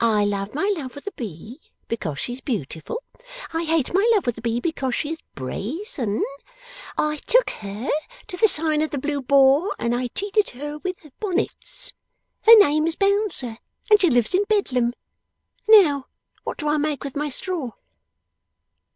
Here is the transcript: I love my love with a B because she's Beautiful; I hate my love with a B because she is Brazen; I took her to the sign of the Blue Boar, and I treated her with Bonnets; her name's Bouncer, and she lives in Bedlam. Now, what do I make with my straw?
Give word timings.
I 0.00 0.24
love 0.24 0.52
my 0.52 0.74
love 0.76 0.96
with 0.96 1.06
a 1.06 1.12
B 1.12 1.60
because 1.86 2.18
she's 2.18 2.40
Beautiful; 2.40 3.04
I 3.52 3.62
hate 3.62 3.94
my 3.94 4.04
love 4.12 4.26
with 4.26 4.36
a 4.36 4.40
B 4.40 4.58
because 4.58 4.96
she 4.96 5.10
is 5.10 5.22
Brazen; 5.36 6.24
I 6.98 7.18
took 7.18 7.50
her 7.50 7.88
to 8.26 8.36
the 8.36 8.48
sign 8.48 8.82
of 8.82 8.90
the 8.90 8.98
Blue 8.98 9.22
Boar, 9.22 9.72
and 9.78 9.94
I 9.94 10.08
treated 10.08 10.50
her 10.60 10.78
with 10.78 11.06
Bonnets; 11.20 11.92
her 12.46 12.58
name's 12.58 12.96
Bouncer, 12.96 13.58
and 13.88 14.00
she 14.00 14.10
lives 14.10 14.34
in 14.34 14.42
Bedlam. 14.48 14.92
Now, 15.68 16.08
what 16.42 16.58
do 16.58 16.66
I 16.66 16.76
make 16.76 17.04
with 17.04 17.14
my 17.14 17.28
straw? 17.28 17.70